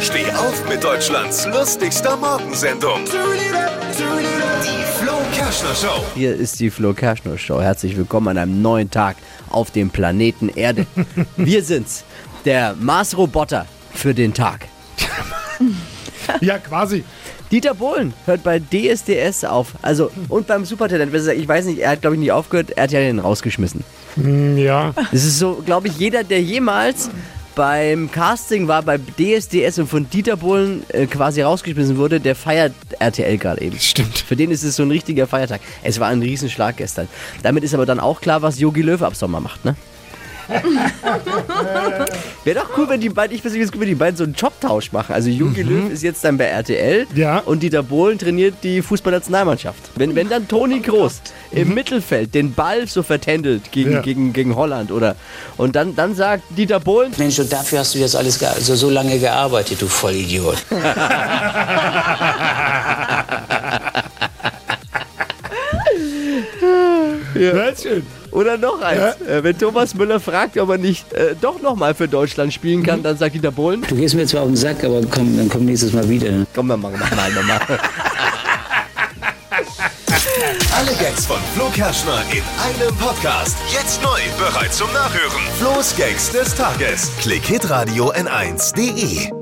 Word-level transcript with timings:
Steh 0.00 0.30
auf 0.32 0.68
mit 0.68 0.82
Deutschlands 0.82 1.46
lustigster 1.46 2.16
Morgensendung. 2.16 3.00
Die 3.04 4.84
Flo 4.98 5.12
Kerschner 5.34 5.74
Show. 5.74 6.04
Hier 6.14 6.34
ist 6.34 6.58
die 6.60 6.70
Flo 6.70 6.92
Kerschner 6.92 7.36
Show. 7.38 7.60
Herzlich 7.60 7.96
willkommen 7.96 8.28
an 8.28 8.38
einem 8.38 8.62
neuen 8.62 8.90
Tag 8.90 9.16
auf 9.50 9.70
dem 9.70 9.90
Planeten 9.90 10.48
Erde. 10.50 10.86
Wir 11.36 11.62
sind's, 11.62 12.04
der 12.44 12.74
Mars-Roboter 12.78 13.66
für 13.94 14.14
den 14.14 14.32
Tag. 14.34 14.66
Ja, 16.40 16.58
quasi. 16.58 17.04
Dieter 17.50 17.74
Bohlen 17.74 18.12
hört 18.26 18.42
bei 18.42 18.58
DSDS 18.58 19.44
auf. 19.44 19.74
Also, 19.82 20.10
und 20.28 20.46
beim 20.48 20.64
Supertalent. 20.64 21.14
Ich 21.14 21.46
weiß 21.48 21.66
nicht, 21.66 21.78
er 21.78 21.90
hat, 21.90 22.00
glaube 22.00 22.16
ich, 22.16 22.20
nicht 22.20 22.32
aufgehört. 22.32 22.70
Er 22.72 22.82
hat 22.84 22.92
ja 22.92 23.00
den 23.00 23.18
rausgeschmissen. 23.20 23.84
Hm, 24.16 24.58
Ja. 24.58 24.92
Das 25.12 25.24
ist 25.24 25.38
so, 25.38 25.62
glaube 25.64 25.86
ich, 25.88 25.96
jeder, 25.98 26.24
der 26.24 26.42
jemals 26.42 27.08
beim 27.56 28.10
Casting 28.10 28.68
war, 28.68 28.82
bei 28.82 28.98
DSDS 28.98 29.80
und 29.80 29.88
von 29.88 30.08
Dieter 30.08 30.36
Bohlen 30.36 30.84
äh, 30.90 31.06
quasi 31.06 31.42
rausgeschmissen 31.42 31.96
wurde, 31.96 32.20
der 32.20 32.36
feiert 32.36 32.72
RTL 33.00 33.38
gerade 33.38 33.62
eben. 33.62 33.80
Stimmt. 33.80 34.18
Für 34.18 34.36
den 34.36 34.52
ist 34.52 34.62
es 34.62 34.76
so 34.76 34.84
ein 34.84 34.90
richtiger 34.90 35.26
Feiertag. 35.26 35.60
Es 35.82 35.98
war 35.98 36.08
ein 36.08 36.22
Riesenschlag 36.22 36.76
gestern. 36.76 37.08
Damit 37.42 37.64
ist 37.64 37.74
aber 37.74 37.86
dann 37.86 37.98
auch 37.98 38.20
klar, 38.20 38.42
was 38.42 38.60
Yogi 38.60 38.82
Löw 38.82 39.02
ab 39.02 39.16
Sommer 39.16 39.40
macht, 39.40 39.64
ne? 39.64 39.74
Wäre 42.44 42.60
doch 42.60 42.76
cool, 42.76 42.88
wenn 42.88 43.00
die 43.00 43.08
beiden, 43.08 43.34
ich 43.34 43.42
persönlich 43.42 43.66
finde 43.68 43.74
es 43.74 43.74
cool, 43.74 43.80
wenn 43.80 43.88
die 43.88 43.94
beiden 43.94 44.16
so 44.16 44.24
einen 44.24 44.34
Jobtausch 44.34 44.92
machen. 44.92 45.12
Also 45.14 45.28
Jogi 45.30 45.62
Löw 45.62 45.90
ist 45.90 46.02
jetzt 46.02 46.24
dann 46.24 46.36
bei 46.38 46.44
RTL 46.44 47.06
Ja. 47.14 47.38
und 47.40 47.62
Dieter 47.62 47.82
Bohlen 47.82 48.18
trainiert 48.18 48.54
die 48.62 48.82
Fußballnationalmannschaft. 48.82 49.78
Wenn, 49.96 50.14
wenn 50.14 50.28
dann 50.28 50.46
Toni 50.48 50.80
Kroos 50.80 51.20
im 51.50 51.74
Mittelfeld 51.74 52.34
den 52.34 52.52
Ball 52.54 52.86
so 52.86 53.02
vertändelt 53.02 53.72
gegen, 53.72 53.92
Ja. 53.92 54.00
gegen, 54.00 54.32
gegen 54.32 54.54
Holland 54.56 54.90
oder 54.92 55.16
und 55.56 55.74
dann, 55.76 55.96
dann 55.96 56.14
sagt 56.14 56.44
Dieter 56.56 56.80
Bohlen, 56.80 57.12
Mensch, 57.16 57.38
und 57.38 57.52
dafür 57.52 57.80
hast 57.80 57.94
du 57.94 57.98
jetzt 57.98 58.14
alles 58.16 58.42
also 58.42 58.74
so 58.74 58.90
lange 58.90 59.18
gearbeitet, 59.18 59.80
du 59.82 59.86
Vollidiot. 59.86 60.58
Sehr 67.38 67.76
schön. 67.76 68.06
oder 68.30 68.56
noch 68.58 68.80
eins, 68.82 69.20
äh, 69.28 69.42
wenn 69.42 69.56
Thomas 69.58 69.94
Müller 69.94 70.20
fragt, 70.20 70.56
ob 70.58 70.70
er 70.70 70.78
nicht 70.78 71.12
äh, 71.12 71.34
doch 71.40 71.60
nochmal 71.60 71.94
für 71.94 72.08
Deutschland 72.08 72.52
spielen 72.52 72.82
kann, 72.82 73.02
dann 73.02 73.16
sagt 73.16 73.34
Dieter 73.34 73.50
Bohlen, 73.52 73.82
Du 73.88 73.94
gehst 73.96 74.14
mir 74.14 74.26
zwar 74.26 74.42
auf 74.42 74.48
den 74.48 74.56
Sack, 74.56 74.82
aber 74.84 75.00
komm, 75.10 75.36
dann 75.36 75.48
komm 75.48 75.64
nächstes 75.64 75.92
Mal 75.92 76.08
wieder. 76.08 76.28
komm, 76.54 76.68
dann 76.68 76.80
machen 76.80 76.94
wir 76.98 77.16
mal 77.16 77.32
nochmal. 77.32 77.60
Alle 80.76 80.92
Gags 80.98 81.24
von 81.26 81.38
Flo 81.54 81.68
Kerschner 81.70 82.22
in 82.30 82.42
einem 82.62 82.94
Podcast. 82.96 83.56
Jetzt 83.72 84.02
neu, 84.02 84.20
bereit 84.38 84.72
zum 84.72 84.92
Nachhören. 84.92 85.40
Flo's 85.58 85.94
Gags 85.96 86.30
des 86.30 86.54
Tages. 86.54 87.10
Klick 87.22 87.44
Hitradio 87.44 88.12
N1.de. 88.12 89.35